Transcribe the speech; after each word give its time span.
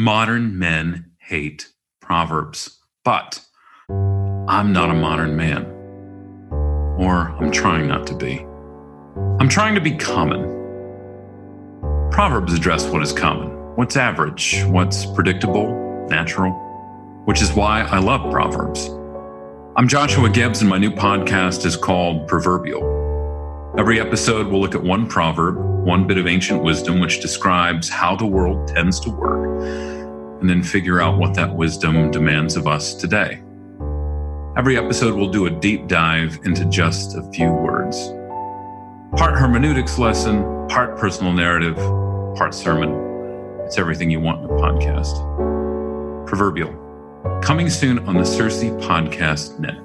Modern 0.00 0.58
men 0.58 1.10
hate 1.18 1.68
Proverbs, 2.00 2.78
but 3.04 3.44
I'm 3.90 4.72
not 4.72 4.88
a 4.88 4.94
modern 4.94 5.36
man. 5.36 5.66
Or 6.98 7.36
I'm 7.38 7.50
trying 7.50 7.86
not 7.86 8.06
to 8.06 8.16
be. 8.16 8.38
I'm 9.38 9.50
trying 9.50 9.74
to 9.74 9.80
be 9.82 9.94
common. 9.94 10.40
Proverbs 12.10 12.54
address 12.54 12.86
what 12.86 13.02
is 13.02 13.12
common, 13.12 13.50
what's 13.76 13.94
average, 13.98 14.64
what's 14.68 15.04
predictable, 15.04 16.06
natural, 16.08 16.52
which 17.26 17.42
is 17.42 17.52
why 17.52 17.82
I 17.82 17.98
love 17.98 18.32
Proverbs. 18.32 18.88
I'm 19.76 19.86
Joshua 19.86 20.30
Gibbs, 20.30 20.62
and 20.62 20.70
my 20.70 20.78
new 20.78 20.92
podcast 20.92 21.66
is 21.66 21.76
called 21.76 22.26
Proverbial. 22.26 23.74
Every 23.78 24.00
episode 24.00 24.46
we'll 24.46 24.62
look 24.62 24.74
at 24.74 24.82
one 24.82 25.06
proverb, 25.06 25.58
one 25.84 26.06
bit 26.06 26.16
of 26.16 26.26
ancient 26.26 26.62
wisdom 26.62 27.00
which 27.00 27.20
describes 27.20 27.90
how 27.90 28.16
the 28.16 28.24
world 28.24 28.66
tends 28.66 28.98
to 29.00 29.10
work 29.10 29.89
and 30.40 30.48
then 30.48 30.62
figure 30.62 31.00
out 31.00 31.18
what 31.18 31.34
that 31.34 31.54
wisdom 31.54 32.10
demands 32.10 32.56
of 32.56 32.66
us 32.66 32.94
today. 32.94 33.42
Every 34.56 34.76
episode 34.76 35.14
we'll 35.14 35.30
do 35.30 35.46
a 35.46 35.50
deep 35.50 35.86
dive 35.86 36.38
into 36.44 36.64
just 36.66 37.16
a 37.16 37.22
few 37.32 37.52
words. 37.52 38.08
Part 39.16 39.38
hermeneutics 39.38 39.98
lesson, 39.98 40.42
part 40.68 40.98
personal 40.98 41.32
narrative, 41.32 41.76
part 42.36 42.54
sermon. 42.54 42.90
It's 43.64 43.78
everything 43.78 44.10
you 44.10 44.20
want 44.20 44.42
in 44.42 44.50
a 44.50 44.60
podcast. 44.60 46.26
Proverbial. 46.26 46.76
Coming 47.42 47.70
soon 47.70 48.00
on 48.00 48.16
the 48.16 48.24
Circe 48.24 48.62
Podcast 48.62 49.58
Network. 49.58 49.79